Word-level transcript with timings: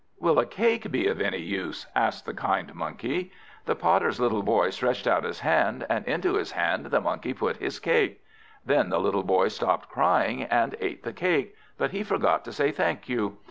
"Will 0.19 0.39
a 0.39 0.47
cake 0.47 0.89
be 0.91 1.05
of 1.05 1.21
any 1.21 1.37
use?" 1.37 1.85
asked 1.93 2.25
the 2.25 2.33
kind 2.33 2.73
Monkey. 2.73 3.31
The 3.67 3.75
Potter's 3.75 4.19
little 4.19 4.41
Boy 4.41 4.71
stretched 4.71 5.05
out 5.05 5.23
his 5.23 5.41
hand, 5.41 5.85
and 5.91 6.03
into 6.07 6.33
his 6.33 6.53
hand 6.53 6.87
the 6.87 6.99
Monkey 6.99 7.33
put 7.35 7.57
his 7.57 7.77
cake. 7.77 8.19
Then 8.65 8.89
the 8.89 8.99
little 8.99 9.21
Boy 9.21 9.49
stopped 9.49 9.89
crying, 9.89 10.41
and 10.45 10.75
ate 10.79 11.03
the 11.03 11.13
cake, 11.13 11.55
but 11.77 11.91
he 11.91 12.01
forgot 12.01 12.43
to 12.45 12.51
say 12.51 12.71
thank 12.71 13.09
you. 13.09 13.37